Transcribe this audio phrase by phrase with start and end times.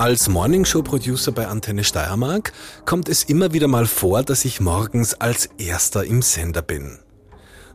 [0.00, 2.52] Als Morningshow-Producer bei Antenne Steiermark
[2.84, 7.00] kommt es immer wieder mal vor, dass ich morgens als erster im Sender bin.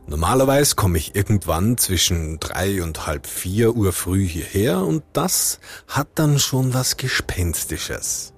[0.06, 6.08] Normalerweise komme ich irgendwann zwischen drei und halb vier Uhr früh hierher und das hat
[6.14, 8.32] dann schon was Gespenstisches.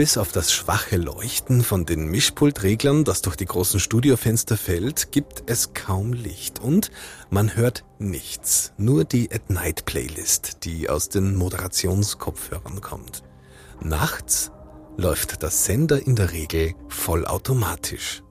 [0.00, 5.42] Bis auf das schwache Leuchten von den Mischpultreglern, das durch die großen Studiofenster fällt, gibt
[5.44, 6.90] es kaum Licht und
[7.28, 8.72] man hört nichts.
[8.78, 13.24] Nur die At Night Playlist, die aus den Moderationskopfhörern kommt.
[13.82, 14.50] Nachts
[14.96, 18.22] läuft das Sender in der Regel vollautomatisch.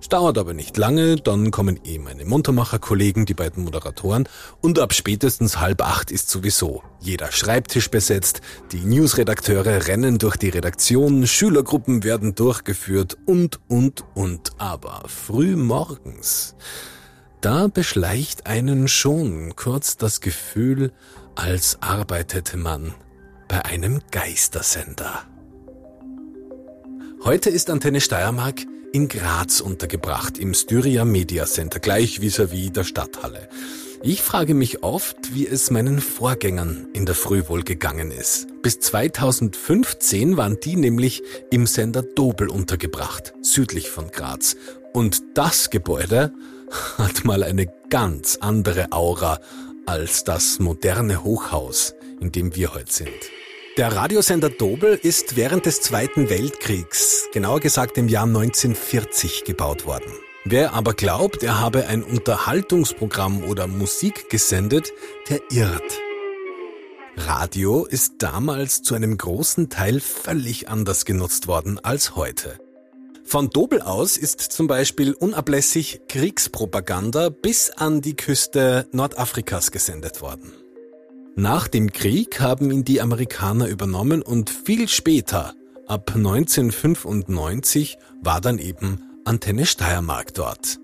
[0.00, 4.26] Es dauert aber nicht lange, dann kommen eh meine Muntermacher-Kollegen, die beiden Moderatoren,
[4.62, 8.40] und ab spätestens halb acht ist sowieso jeder Schreibtisch besetzt,
[8.72, 14.52] die Newsredakteure rennen durch die Redaktion, Schülergruppen werden durchgeführt und, und, und.
[14.56, 16.56] Aber früh morgens,
[17.42, 20.92] da beschleicht einen schon kurz das Gefühl,
[21.34, 22.94] als arbeitete man
[23.48, 25.24] bei einem Geistersender.
[27.22, 32.84] Heute ist Antenne Steiermark in Graz untergebracht, im Styria Media Center, gleich vis-à-vis -vis der
[32.84, 33.48] Stadthalle.
[34.02, 38.48] Ich frage mich oft, wie es meinen Vorgängern in der Früh wohl gegangen ist.
[38.62, 44.56] Bis 2015 waren die nämlich im Sender Dobel untergebracht, südlich von Graz.
[44.94, 46.32] Und das Gebäude
[46.98, 49.38] hat mal eine ganz andere Aura
[49.86, 53.39] als das moderne Hochhaus, in dem wir heute sind.
[53.76, 60.12] Der Radiosender Dobel ist während des Zweiten Weltkriegs, genauer gesagt im Jahr 1940, gebaut worden.
[60.44, 64.92] Wer aber glaubt, er habe ein Unterhaltungsprogramm oder Musik gesendet,
[65.28, 66.00] der irrt.
[67.16, 72.58] Radio ist damals zu einem großen Teil völlig anders genutzt worden als heute.
[73.24, 80.52] Von Dobel aus ist zum Beispiel unablässig Kriegspropaganda bis an die Küste Nordafrikas gesendet worden.
[81.40, 85.54] Nach dem Krieg haben ihn die Amerikaner übernommen und viel später,
[85.86, 90.78] ab 1995, war dann eben Antenne Steiermark dort.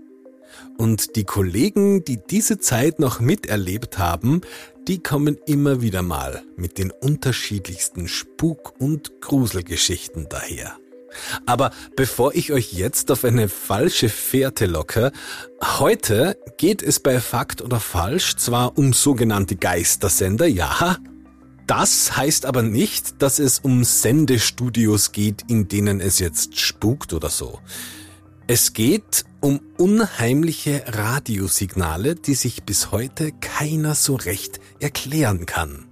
[0.78, 4.40] Und die Kollegen, die diese Zeit noch miterlebt haben,
[4.88, 10.78] die kommen immer wieder mal mit den unterschiedlichsten Spuk- und Gruselgeschichten daher.
[11.46, 15.12] Aber bevor ich euch jetzt auf eine falsche Fährte locke,
[15.78, 20.96] heute geht es bei Fakt oder Falsch zwar um sogenannte Geistersender, ja,
[21.66, 27.28] das heißt aber nicht, dass es um Sendestudios geht, in denen es jetzt spukt oder
[27.28, 27.58] so.
[28.46, 35.86] Es geht um unheimliche Radiosignale, die sich bis heute keiner so recht erklären kann.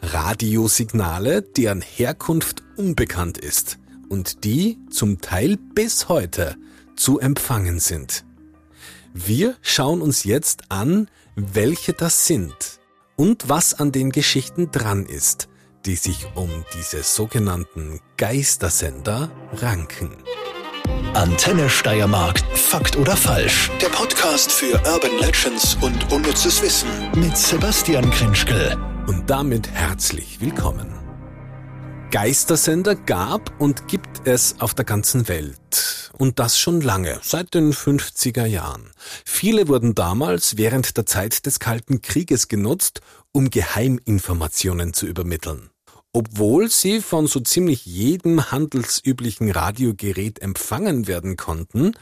[0.00, 3.78] Radiosignale, deren Herkunft unbekannt ist
[4.08, 6.56] und die zum Teil bis heute
[6.96, 8.24] zu empfangen sind.
[9.14, 12.54] Wir schauen uns jetzt an, welche das sind
[13.16, 15.48] und was an den Geschichten dran ist,
[15.86, 20.10] die sich um diese sogenannten Geistersender ranken.
[21.14, 23.70] Antenne Steiermark, Fakt oder Falsch.
[23.80, 28.76] Der Podcast für Urban Legends und unnützes Wissen mit Sebastian Krinschkel.
[29.06, 30.97] Und damit herzlich willkommen.
[32.10, 36.10] Geistersender gab und gibt es auf der ganzen Welt.
[36.16, 38.92] Und das schon lange, seit den 50er Jahren.
[39.26, 45.68] Viele wurden damals während der Zeit des Kalten Krieges genutzt, um Geheiminformationen zu übermitteln.
[46.14, 51.92] Obwohl sie von so ziemlich jedem handelsüblichen Radiogerät empfangen werden konnten,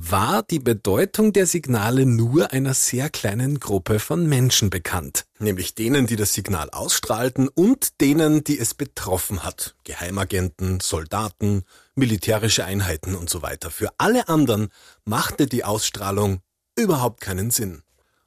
[0.00, 6.06] war die Bedeutung der Signale nur einer sehr kleinen Gruppe von Menschen bekannt, nämlich denen,
[6.06, 11.64] die das Signal ausstrahlten und denen, die es betroffen hat, Geheimagenten, Soldaten,
[11.96, 13.72] militärische Einheiten und so weiter.
[13.72, 14.68] Für alle anderen
[15.04, 16.42] machte die Ausstrahlung
[16.76, 17.82] überhaupt keinen Sinn.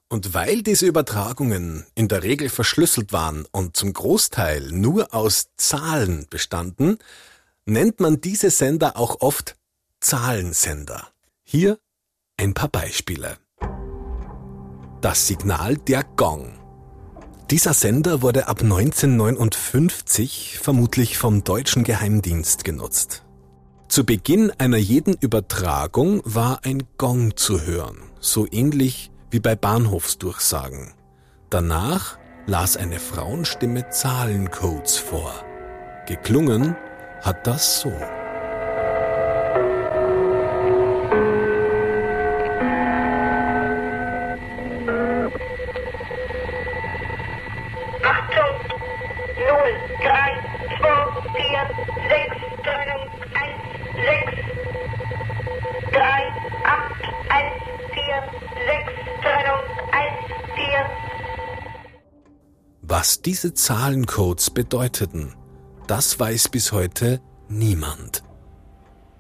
[0.09, 6.27] Und weil diese Übertragungen in der Regel verschlüsselt waren und zum Großteil nur aus Zahlen
[6.29, 6.97] bestanden,
[7.65, 9.55] nennt man diese Sender auch oft
[10.01, 11.07] Zahlensender.
[11.53, 11.77] Hier
[12.37, 13.35] ein paar Beispiele.
[15.01, 16.53] Das Signal der Gong.
[17.49, 23.25] Dieser Sender wurde ab 1959 vermutlich vom deutschen Geheimdienst genutzt.
[23.89, 30.93] Zu Beginn einer jeden Übertragung war ein Gong zu hören, so ähnlich wie bei Bahnhofsdurchsagen.
[31.49, 35.33] Danach las eine Frauenstimme Zahlencodes vor.
[36.07, 36.77] Geklungen
[37.19, 37.91] hat das so.
[63.31, 65.33] Diese Zahlencodes bedeuteten,
[65.87, 68.23] Das weiß bis heute niemand.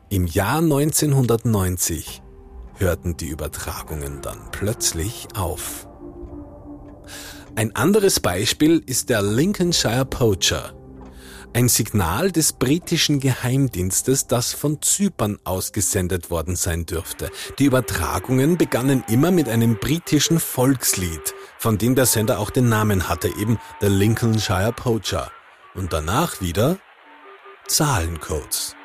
[0.09, 2.21] Im Jahr 1990
[2.75, 5.87] hörten die Übertragungen dann plötzlich auf.
[7.55, 10.73] Ein anderes Beispiel ist der Lincolnshire Poacher,
[11.53, 17.29] ein Signal des britischen Geheimdienstes, das von Zypern ausgesendet worden sein dürfte.
[17.59, 23.07] Die Übertragungen begannen immer mit einem britischen Volkslied, von dem der Sender auch den Namen
[23.07, 25.31] hatte, eben der Lincolnshire Poacher.
[25.75, 26.77] Und danach wieder
[27.67, 28.75] Zahlencodes.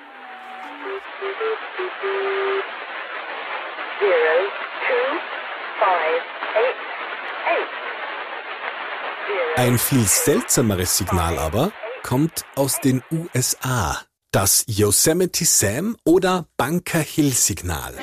[9.56, 13.99] Ein viel seltsameres Signal aber kommt aus den USA.
[14.32, 17.94] Das Yosemite Sam oder Bunker Hill Signal.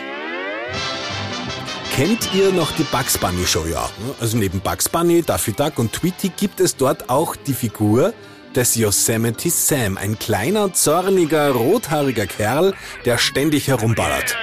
[1.96, 3.66] Kennt ihr noch die Bugs Bunny Show?
[3.68, 3.88] Ja,
[4.20, 8.16] also neben Bugs Bunny, Daffy Duck und Tweety gibt es dort auch die Figur
[8.56, 12.74] des Yosemite Sam, ein kleiner, zorniger, rothaariger Kerl,
[13.06, 14.36] der ständig herumballert.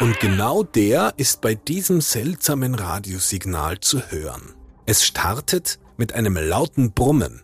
[0.00, 4.54] Und genau der ist bei diesem seltsamen Radiosignal zu hören.
[4.84, 7.40] Es startet mit einem lauten Brummen.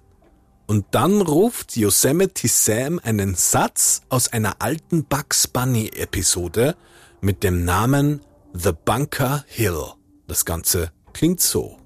[0.67, 6.76] Und dann ruft Yosemite Sam einen Satz aus einer alten Bugs Bunny Episode
[7.23, 8.20] mit dem Namen
[8.58, 9.92] The Bunker Hill.
[10.28, 11.78] Das Ganze klingt so.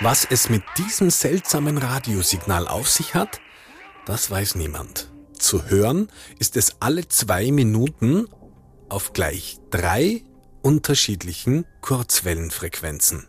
[0.00, 3.42] Was es mit diesem seltsamen Radiosignal auf sich hat,
[4.06, 5.10] das weiß niemand.
[5.34, 6.08] Zu hören
[6.38, 8.26] ist es alle zwei Minuten
[8.88, 10.22] auf gleich drei
[10.62, 13.28] unterschiedlichen Kurzwellenfrequenzen.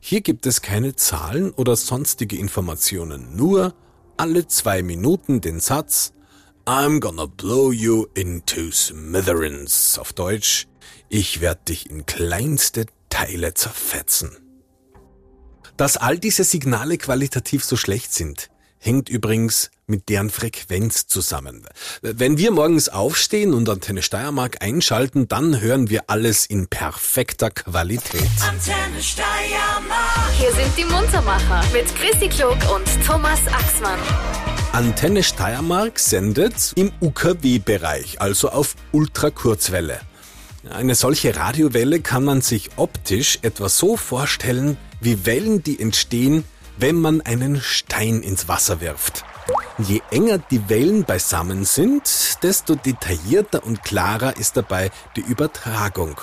[0.00, 3.74] Hier gibt es keine Zahlen oder sonstige Informationen, nur
[4.18, 6.12] alle zwei Minuten den Satz
[6.64, 9.98] I'm gonna blow you into smithereens.
[9.98, 10.68] Auf Deutsch,
[11.08, 14.30] ich werde dich in kleinste Teile zerfetzen.
[15.76, 18.48] Dass all diese Signale qualitativ so schlecht sind,
[18.78, 21.66] hängt übrigens mit deren Frequenz zusammen.
[22.00, 28.22] Wenn wir morgens aufstehen und Antenne Steiermark einschalten, dann hören wir alles in perfekter Qualität.
[28.40, 30.30] Antenne Steiermark.
[30.38, 33.98] Hier sind die Muntermacher mit Chrissy Klug und Thomas Axmann.
[34.72, 40.00] Antenne Steiermark sendet im UKW-Bereich, also auf Ultrakurzwelle.
[40.70, 46.44] Eine solche Radiowelle kann man sich optisch etwa so vorstellen wie Wellen, die entstehen,
[46.78, 49.26] wenn man einen Stein ins Wasser wirft.
[49.76, 56.18] Je enger die Wellen beisammen sind, desto detaillierter und klarer ist dabei die Übertragung.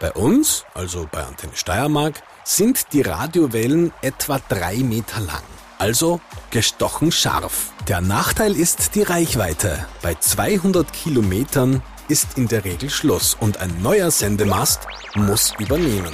[0.00, 5.42] Bei uns, also bei Antenne Steiermark, sind die Radiowellen etwa drei Meter lang.
[5.82, 6.20] Also
[6.52, 7.72] gestochen scharf.
[7.88, 9.84] Der Nachteil ist die Reichweite.
[10.00, 14.86] Bei 200 Kilometern ist in der Regel Schluss und ein neuer Sendemast
[15.16, 16.12] muss übernehmen.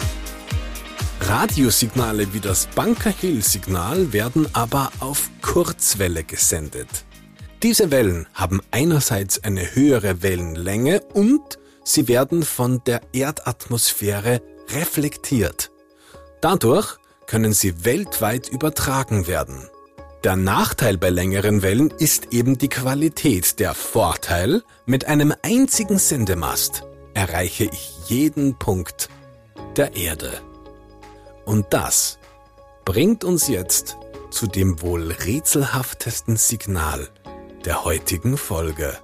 [1.21, 6.89] Radiosignale wie das Bunker Hill Signal werden aber auf Kurzwelle gesendet.
[7.63, 15.71] Diese Wellen haben einerseits eine höhere Wellenlänge und sie werden von der Erdatmosphäre reflektiert.
[16.41, 16.97] Dadurch
[17.29, 19.69] können sie weltweit übertragen werden.
[20.25, 23.61] Der Nachteil bei längeren Wellen ist eben die Qualität.
[23.61, 26.83] Der Vorteil, mit einem einzigen Sendemast
[27.15, 29.09] erreiche ich jeden Punkt
[29.77, 30.33] der Erde.
[31.45, 32.19] Und das
[32.85, 33.97] bringt uns jetzt
[34.31, 37.09] zu dem wohl rätselhaftesten Signal
[37.65, 38.99] der heutigen Folge.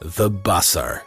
[0.00, 1.00] The Buzzer.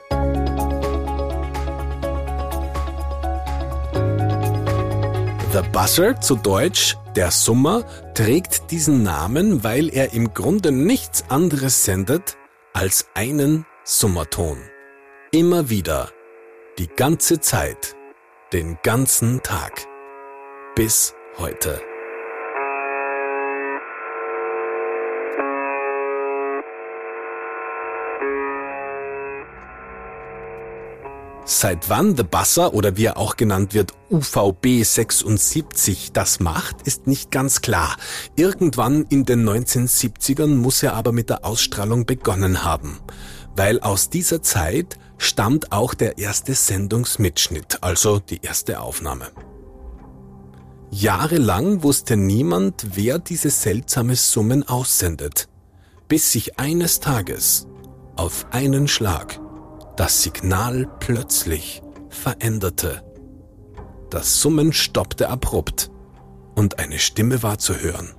[5.52, 11.86] The Buzzer, zu Deutsch der Summer, trägt diesen Namen, weil er im Grunde nichts anderes
[11.86, 12.38] sendet
[12.74, 14.60] als einen Summerton.
[15.32, 16.12] Immer wieder,
[16.78, 17.96] die ganze Zeit,
[18.54, 19.88] den ganzen Tag
[20.76, 21.82] bis heute.
[31.52, 37.08] Seit wann The Buzzer oder wie er auch genannt wird UVB 76 das macht, ist
[37.08, 37.98] nicht ganz klar.
[38.36, 43.00] Irgendwann in den 1970ern muss er aber mit der Ausstrahlung begonnen haben,
[43.56, 49.32] weil aus dieser Zeit stammt auch der erste Sendungsmitschnitt, also die erste Aufnahme.
[50.92, 55.50] Jahrelang wusste niemand, wer diese seltsame Summen aussendet,
[56.08, 57.66] bis sich eines Tages
[58.16, 59.40] auf einen Schlag
[60.00, 63.04] das Signal plötzlich veränderte.
[64.10, 65.92] Das Summen stoppte abrupt
[66.56, 68.16] und eine Stimme war zu hören.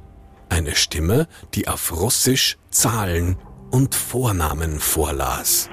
[0.50, 3.38] Eine Stimme, die auf Russisch Zahlen
[3.70, 5.70] und Vornamen vorlas.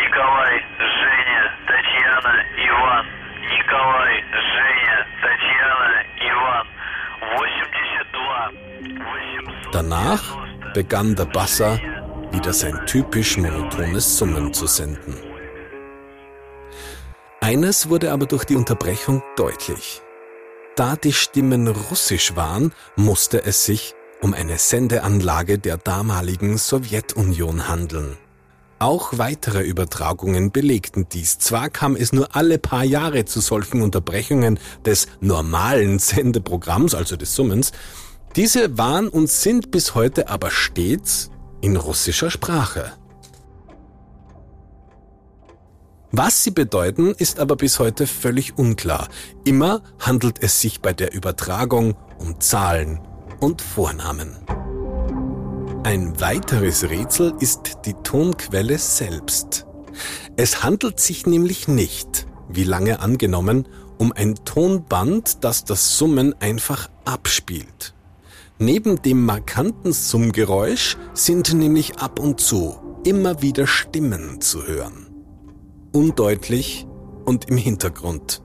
[0.00, 2.34] Nikolai, Женя, Tatjana,
[2.64, 3.04] Ivan.
[3.42, 4.24] Nikolai,
[4.54, 6.00] Женя, Tatjana,
[6.30, 6.66] Ivan.
[7.36, 7.68] 82,
[9.72, 10.24] Danach
[10.72, 11.78] begann der Basser
[12.32, 15.14] wieder sein typisch monotones Summen zu senden.
[17.40, 20.02] Eines wurde aber durch die Unterbrechung deutlich.
[20.76, 28.16] Da die Stimmen russisch waren, musste es sich um eine Sendeanlage der damaligen Sowjetunion handeln.
[28.80, 31.38] Auch weitere Übertragungen belegten dies.
[31.38, 37.34] Zwar kam es nur alle paar Jahre zu solchen Unterbrechungen des normalen Sendeprogramms, also des
[37.34, 37.72] Summens,
[38.36, 42.92] diese waren und sind bis heute aber stets in russischer Sprache.
[46.10, 49.08] Was sie bedeuten, ist aber bis heute völlig unklar.
[49.44, 53.00] Immer handelt es sich bei der Übertragung um Zahlen
[53.40, 54.36] und Vornamen.
[55.84, 59.66] Ein weiteres Rätsel ist die Tonquelle selbst.
[60.36, 66.88] Es handelt sich nämlich nicht, wie lange angenommen, um ein Tonband, das das Summen einfach
[67.04, 67.94] abspielt.
[68.60, 75.06] Neben dem markanten Summgeräusch sind nämlich ab und zu immer wieder Stimmen zu hören.
[75.92, 76.86] Undeutlich
[77.24, 78.42] und im Hintergrund.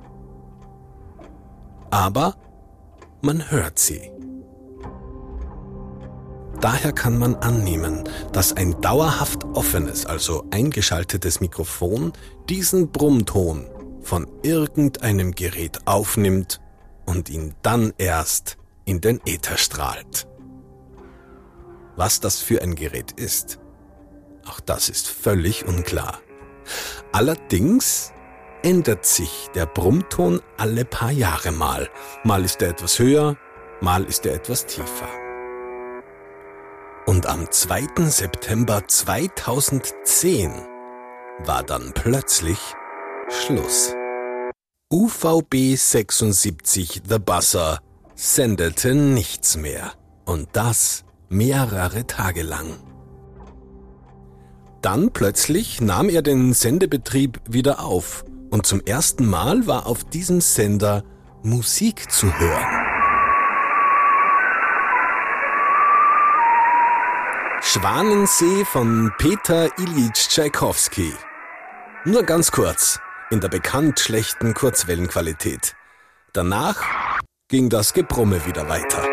[1.90, 2.36] Aber
[3.22, 4.12] man hört sie.
[6.62, 12.14] Daher kann man annehmen, dass ein dauerhaft offenes, also eingeschaltetes Mikrofon
[12.50, 13.66] diesen Brummton
[14.02, 16.62] von irgendeinem Gerät aufnimmt
[17.06, 20.28] und ihn dann erst in den Äther strahlt.
[21.96, 23.60] Was das für ein Gerät ist,
[24.46, 26.20] auch das ist völlig unklar.
[27.12, 28.12] Allerdings
[28.64, 31.90] ändert sich der Brummton alle paar Jahre mal.
[32.24, 33.38] Mal ist er etwas höher,
[33.82, 35.08] mal ist er etwas tiefer.
[37.06, 38.08] Und am 2.
[38.08, 40.52] September 2010
[41.40, 42.60] war dann plötzlich
[43.30, 43.94] Schluss.
[44.92, 47.80] UVB 76 The Buzzer
[48.16, 49.94] sendete nichts mehr.
[50.26, 52.78] Und das mehrere Tage lang.
[54.82, 60.42] Dann plötzlich nahm er den Sendebetrieb wieder auf und zum ersten Mal war auf diesem
[60.42, 61.04] Sender
[61.42, 62.84] Musik zu hören.
[67.62, 71.14] Schwanensee von Peter Ilyich Tschaikowski.
[72.06, 73.00] Nur ganz kurz,
[73.32, 75.74] in der bekannt schlechten Kurzwellenqualität.
[76.34, 76.84] Danach
[77.50, 79.08] ging das Gebrumme wieder weiter.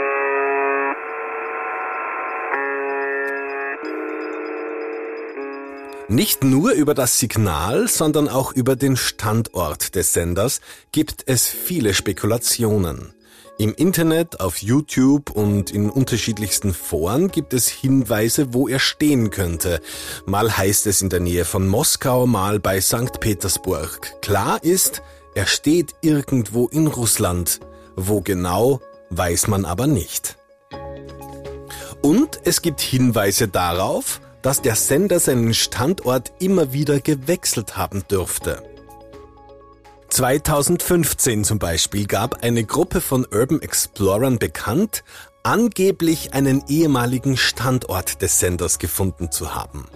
[6.08, 10.60] Nicht nur über das Signal, sondern auch über den Standort des Senders
[10.90, 13.14] gibt es viele Spekulationen.
[13.58, 19.80] Im Internet, auf YouTube und in unterschiedlichsten Foren gibt es Hinweise, wo er stehen könnte.
[20.24, 23.20] Mal heißt es in der Nähe von Moskau, mal bei St.
[23.20, 24.00] Petersburg.
[24.22, 25.02] Klar ist,
[25.34, 27.60] er steht irgendwo in Russland.
[27.96, 28.80] Wo genau,
[29.10, 30.36] weiß man aber nicht.
[32.02, 38.62] Und es gibt Hinweise darauf, dass der Sender seinen Standort immer wieder gewechselt haben dürfte.
[40.08, 45.04] 2015 zum Beispiel gab eine Gruppe von Urban Explorern bekannt,
[45.42, 49.86] angeblich einen ehemaligen Standort des Senders gefunden zu haben.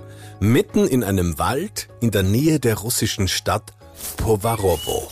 [0.41, 3.73] Mitten in einem Wald in der Nähe der russischen Stadt
[4.17, 5.09] Povarovo.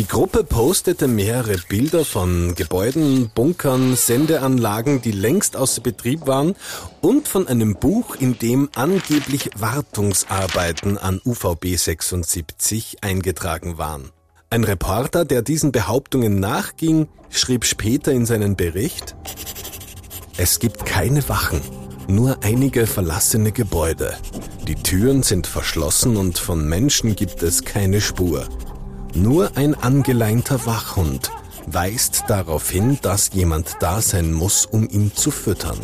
[0.00, 6.54] Die Gruppe postete mehrere Bilder von Gebäuden, Bunkern, Sendeanlagen, die längst außer Betrieb waren
[7.02, 14.08] und von einem Buch, in dem angeblich Wartungsarbeiten an UVB 76 eingetragen waren.
[14.48, 19.14] Ein Reporter, der diesen Behauptungen nachging, schrieb später in seinen Bericht,
[20.38, 21.60] es gibt keine Wachen,
[22.08, 24.16] nur einige verlassene Gebäude.
[24.66, 28.48] Die Türen sind verschlossen und von Menschen gibt es keine Spur.
[29.14, 31.30] Nur ein angeleinter Wachhund
[31.66, 35.78] weist darauf hin, dass jemand da sein muss, um ihn zu füttern.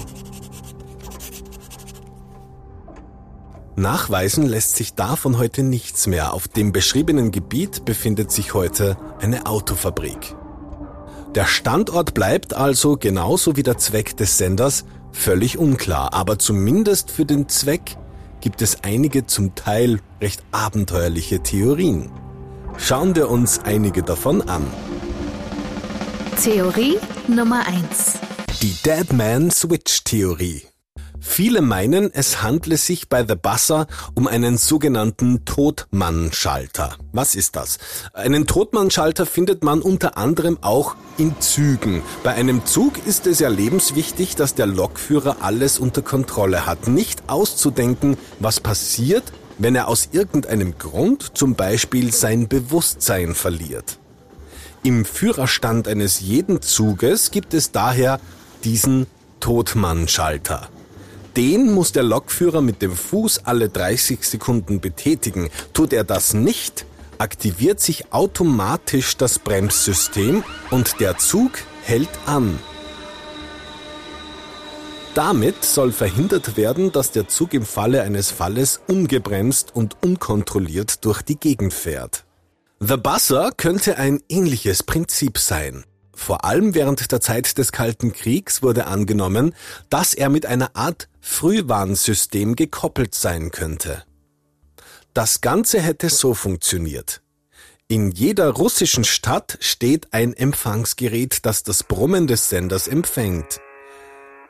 [3.74, 6.32] Nachweisen lässt sich davon heute nichts mehr.
[6.32, 10.34] Auf dem beschriebenen Gebiet befindet sich heute eine Autofabrik.
[11.34, 17.26] Der Standort bleibt also genauso wie der Zweck des Senders völlig unklar, aber zumindest für
[17.26, 17.98] den Zweck
[18.40, 22.10] gibt es einige zum Teil recht abenteuerliche Theorien.
[22.78, 24.64] Schauen wir uns einige davon an.
[26.42, 28.18] Theorie Nummer 1.
[28.62, 30.62] Die Deadman Switch Theorie.
[31.18, 36.96] Viele meinen, es handle sich bei The Buzzer um einen sogenannten Totmannschalter.
[37.12, 37.78] Was ist das?
[38.12, 42.02] Einen Totmannschalter findet man unter anderem auch in Zügen.
[42.22, 46.86] Bei einem Zug ist es ja lebenswichtig, dass der Lokführer alles unter Kontrolle hat.
[46.86, 49.24] Nicht auszudenken, was passiert,
[49.58, 53.98] wenn er aus irgendeinem Grund zum Beispiel sein Bewusstsein verliert.
[54.82, 58.20] Im Führerstand eines jeden Zuges gibt es daher
[58.64, 59.06] diesen
[59.40, 60.68] Totmann-Schalter.
[61.36, 65.50] Den muss der Lokführer mit dem Fuß alle 30 Sekunden betätigen.
[65.74, 66.86] Tut er das nicht,
[67.18, 72.58] aktiviert sich automatisch das Bremssystem und der Zug hält an.
[75.16, 81.22] Damit soll verhindert werden, dass der Zug im Falle eines Falles ungebremst und unkontrolliert durch
[81.22, 82.26] die Gegend fährt.
[82.80, 85.84] The Buzzer könnte ein ähnliches Prinzip sein.
[86.14, 89.54] Vor allem während der Zeit des Kalten Kriegs wurde angenommen,
[89.88, 94.04] dass er mit einer Art Frühwarnsystem gekoppelt sein könnte.
[95.14, 97.22] Das Ganze hätte so funktioniert.
[97.88, 103.60] In jeder russischen Stadt steht ein Empfangsgerät, das das Brummen des Senders empfängt.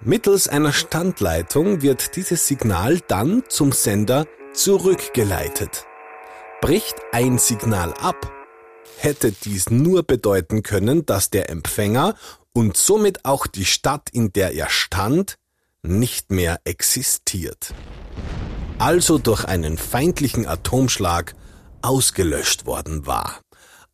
[0.02, 5.86] Mittels einer Standleitung wird dieses Signal dann zum Sender zurückgeleitet.
[6.60, 8.30] Bricht ein Signal ab,
[8.98, 12.14] hätte dies nur bedeuten können, dass der Empfänger
[12.52, 15.36] und somit auch die Stadt, in der er stand,
[15.82, 17.72] nicht mehr existiert.
[18.78, 21.34] Also durch einen feindlichen Atomschlag
[21.80, 23.40] ausgelöscht worden war.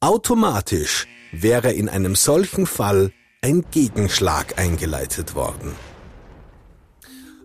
[0.00, 5.74] Automatisch wäre in einem solchen Fall ein Gegenschlag eingeleitet worden.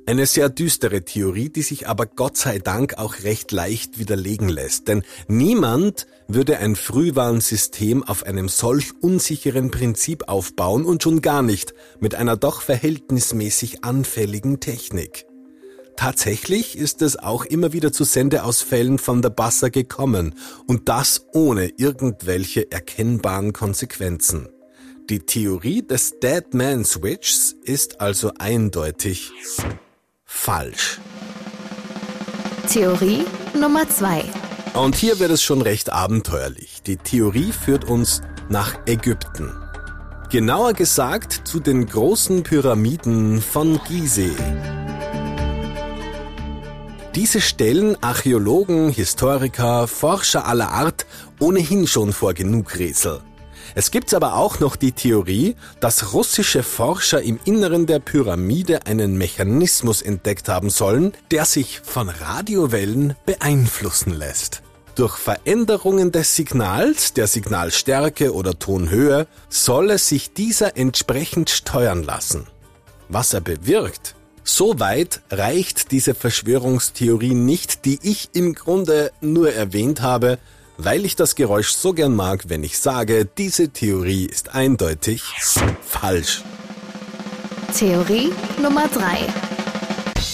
[0.07, 4.87] Eine sehr düstere Theorie, die sich aber Gott sei Dank auch recht leicht widerlegen lässt,
[4.87, 11.73] denn niemand würde ein Frühwarnsystem auf einem solch unsicheren Prinzip aufbauen und schon gar nicht
[11.99, 15.25] mit einer doch verhältnismäßig anfälligen Technik.
[15.97, 20.35] Tatsächlich ist es auch immer wieder zu Sendeausfällen von der Bassa gekommen
[20.67, 24.47] und das ohne irgendwelche erkennbaren Konsequenzen.
[25.09, 29.33] Die Theorie des Dead Man Switchs ist also eindeutig
[30.27, 30.99] falsch.
[32.69, 33.25] Theorie
[33.59, 34.23] Nummer zwei.
[34.73, 36.83] Und hier wird es schon recht abenteuerlich.
[36.85, 39.51] Die Theorie führt uns nach Ägypten.
[40.29, 44.35] Genauer gesagt zu den großen Pyramiden von Gizeh.
[47.15, 51.07] Diese stellen Archäologen, Historiker, Forscher aller Art
[51.39, 53.21] ohnehin schon vor genug Rätsel.
[53.77, 59.19] Es gibt aber auch noch die Theorie, dass russische Forscher im Inneren der Pyramide einen
[59.19, 64.63] Mechanismus entdeckt haben sollen, der sich von Radiowellen beeinflussen lässt.
[64.95, 72.47] Durch Veränderungen des Signals, der Signalstärke oder Tonhöhe, solle sich dieser entsprechend steuern lassen.
[73.09, 80.01] Was er bewirkt, so weit reicht diese Verschwörungstheorie nicht, die ich im Grunde nur erwähnt
[80.01, 80.39] habe,
[80.77, 85.23] weil ich das Geräusch so gern mag, wenn ich sage, diese Theorie ist eindeutig
[85.81, 86.43] falsch.
[87.75, 89.27] Theorie Nummer drei.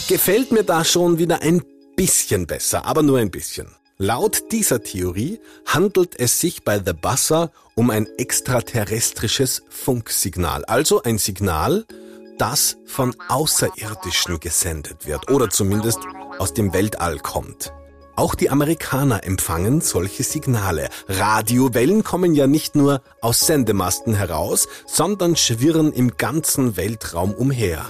[0.08, 1.64] Gefällt mir da schon wieder ein
[1.96, 3.68] bisschen besser, aber nur ein bisschen.
[3.98, 11.18] Laut dieser Theorie handelt es sich bei The Buzzer um ein extraterrestrisches Funksignal, also ein
[11.18, 11.86] Signal,
[12.38, 16.00] das von Außerirdischen gesendet wird oder zumindest
[16.40, 17.72] aus dem Weltall kommt.
[18.16, 20.90] Auch die Amerikaner empfangen solche Signale.
[21.08, 27.84] Radiowellen kommen ja nicht nur aus Sendemasten heraus, sondern schwirren im ganzen Weltraum umher.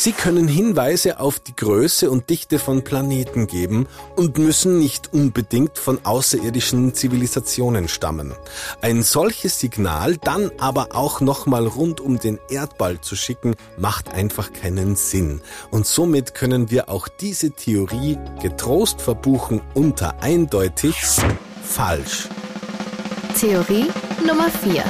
[0.00, 5.76] Sie können Hinweise auf die Größe und Dichte von Planeten geben und müssen nicht unbedingt
[5.76, 8.32] von außerirdischen Zivilisationen stammen.
[8.80, 14.52] Ein solches Signal dann aber auch nochmal rund um den Erdball zu schicken, macht einfach
[14.52, 15.40] keinen Sinn.
[15.72, 20.94] Und somit können wir auch diese Theorie getrost verbuchen unter eindeutig
[21.64, 22.28] falsch.
[23.36, 23.88] Theorie
[24.24, 24.84] Nummer 4.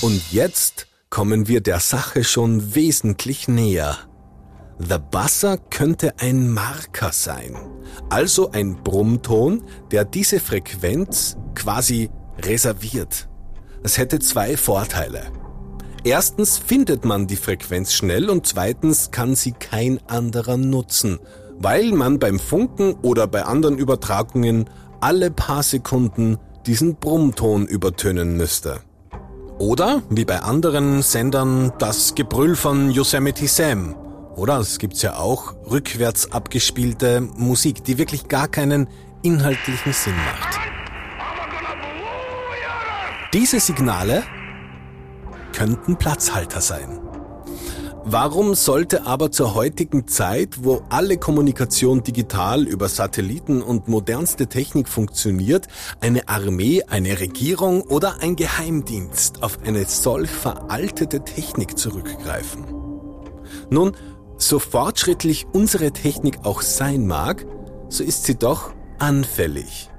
[0.00, 3.98] Und jetzt kommen wir der Sache schon wesentlich näher.
[4.78, 7.56] The Buzzer könnte ein Marker sein,
[8.10, 12.10] also ein Brummton, der diese Frequenz quasi
[12.40, 13.26] reserviert.
[13.82, 15.22] Es hätte zwei Vorteile.
[16.04, 21.20] Erstens findet man die Frequenz schnell und zweitens kann sie kein anderer nutzen,
[21.58, 24.68] weil man beim Funken oder bei anderen Übertragungen
[25.00, 26.36] alle paar Sekunden
[26.66, 28.80] diesen Brummton übertönen müsste.
[29.58, 33.94] Oder, wie bei anderen Sendern, das Gebrüll von Yosemite Sam
[34.36, 38.88] oder es gibt's ja auch rückwärts abgespielte Musik, die wirklich gar keinen
[39.22, 40.60] inhaltlichen Sinn macht.
[43.32, 44.22] Diese Signale
[45.52, 47.00] könnten Platzhalter sein.
[48.08, 54.88] Warum sollte aber zur heutigen Zeit, wo alle Kommunikation digital über Satelliten und modernste Technik
[54.88, 55.66] funktioniert,
[56.00, 62.64] eine Armee, eine Regierung oder ein Geheimdienst auf eine solch veraltete Technik zurückgreifen?
[63.70, 63.96] Nun,
[64.38, 67.46] so fortschrittlich unsere Technik auch sein mag,
[67.88, 69.90] so ist sie doch anfällig.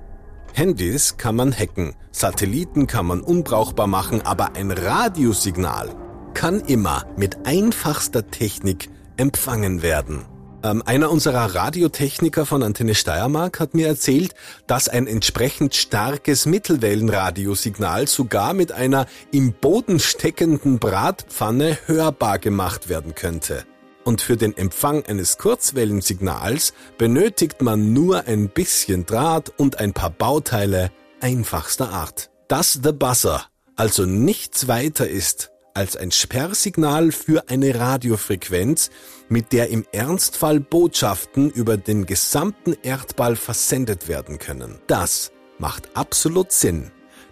[0.53, 5.95] Handys kann man hacken, Satelliten kann man unbrauchbar machen, aber ein Radiosignal
[6.33, 10.25] kann immer mit einfachster Technik empfangen werden.
[10.63, 14.33] Ähm, einer unserer Radiotechniker von Antenne Steiermark hat mir erzählt,
[14.65, 23.13] dass ein entsprechend starkes Mittelwellenradiosignal sogar mit einer im Boden steckenden Bratpfanne hörbar gemacht werden
[23.13, 23.63] könnte.
[24.07, 30.11] Und für den Empfang eines Kurzwellensignals benötigt man nur ein bisschen Draht und ein paar
[30.11, 32.29] Bauteile einfachster Art.
[32.47, 38.91] Dass The Buzzer also nichts weiter ist als ein Sperrsignal für eine Radiofrequenz,
[39.27, 44.79] mit der im Ernstfall Botschaften über den gesamten Erdball versendet werden können.
[44.87, 46.91] Das macht absolut Sinn.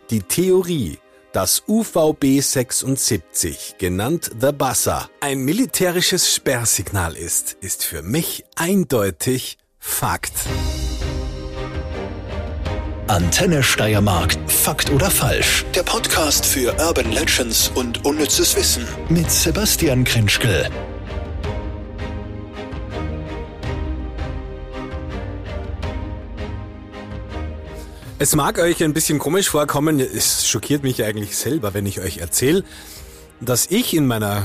[0.09, 0.99] Die Theorie,
[1.35, 10.31] dass UVB 76, genannt The Buzzer, ein militärisches Sperrsignal ist, ist für mich eindeutig Fakt.
[13.07, 14.37] Antenne Steiermark.
[14.47, 15.65] Fakt oder falsch?
[15.75, 20.69] Der Podcast für Urban Legends und unnützes Wissen mit Sebastian Krinschkel.
[28.25, 32.17] Es mag euch ein bisschen komisch vorkommen, es schockiert mich eigentlich selber, wenn ich euch
[32.17, 32.63] erzähle,
[33.39, 34.41] dass ich in meiner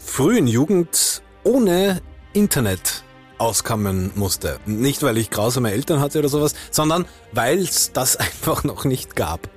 [0.00, 3.04] frühen Jugend ohne Internet
[3.38, 4.58] auskommen musste.
[4.66, 9.14] Nicht, weil ich grausame Eltern hatte oder sowas, sondern weil es das einfach noch nicht
[9.14, 9.48] gab.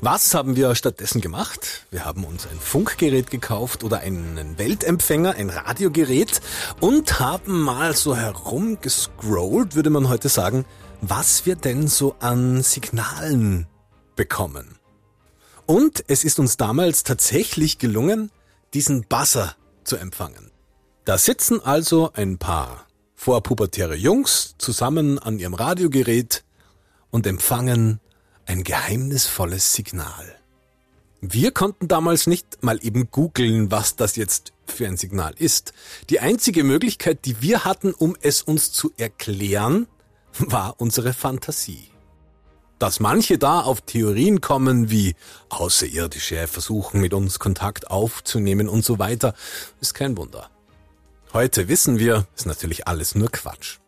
[0.00, 1.86] Was haben wir stattdessen gemacht?
[1.90, 6.40] Wir haben uns ein Funkgerät gekauft oder einen Weltempfänger, ein Radiogerät
[6.78, 10.66] und haben mal so herumgescrollt, würde man heute sagen,
[11.00, 13.66] was wir denn so an Signalen
[14.14, 14.78] bekommen.
[15.66, 18.30] Und es ist uns damals tatsächlich gelungen,
[18.74, 20.50] diesen Buzzer zu empfangen.
[21.04, 26.44] Da sitzen also ein paar vorpubertäre Jungs zusammen an ihrem Radiogerät
[27.10, 28.00] und empfangen
[28.44, 30.36] ein geheimnisvolles Signal.
[31.20, 35.72] Wir konnten damals nicht mal eben googeln, was das jetzt für ein Signal ist.
[36.10, 39.86] Die einzige Möglichkeit, die wir hatten, um es uns zu erklären,
[40.50, 41.90] war unsere Fantasie.
[42.78, 45.14] Dass manche da auf Theorien kommen, wie
[45.48, 49.34] Außerirdische versuchen mit uns Kontakt aufzunehmen und so weiter,
[49.80, 50.50] ist kein Wunder.
[51.32, 53.78] Heute wissen wir, ist natürlich alles nur Quatsch.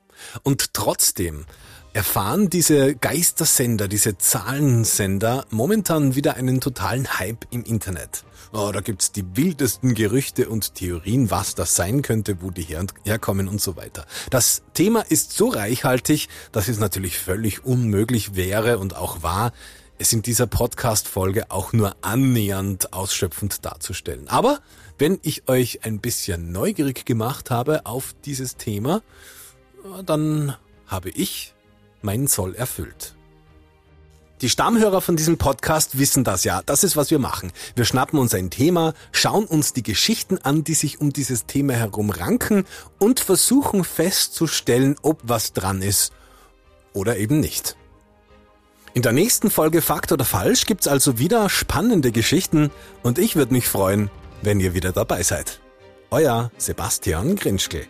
[0.43, 1.45] Und trotzdem
[1.93, 8.25] erfahren diese Geistersender, diese Zahlensender momentan wieder einen totalen Hype im Internet.
[8.53, 12.87] Oh, da gibt's die wildesten Gerüchte und Theorien, was das sein könnte, wo die her
[13.05, 14.07] herkommen und so weiter.
[14.31, 19.53] Das Thema ist so reichhaltig, dass es natürlich völlig unmöglich wäre und auch war,
[19.99, 24.29] es in dieser Podcast-Folge auch nur annähernd ausschöpfend darzustellen.
[24.29, 24.61] Aber
[24.97, 29.03] wenn ich euch ein bisschen neugierig gemacht habe auf dieses Thema,
[30.07, 30.57] dann
[30.87, 31.55] habe ich
[32.01, 33.18] meinen Soll erfüllt.
[34.41, 36.63] Die Stammhörer von diesem Podcast wissen das ja.
[36.65, 37.53] Das ist, was wir machen.
[37.75, 41.73] Wir schnappen uns ein Thema, schauen uns die Geschichten an, die sich um dieses Thema
[41.73, 42.65] herum ranken
[43.01, 46.13] und versuchen festzustellen, ob was dran ist
[46.93, 47.77] oder eben nicht.
[48.95, 52.71] In der nächsten Folge Fakt oder Falsch gibt's also wieder spannende Geschichten
[53.03, 54.09] und ich würde mich freuen,
[54.43, 55.61] wenn ihr wieder dabei seid.
[56.11, 57.89] Euer Sebastian Grinschkel.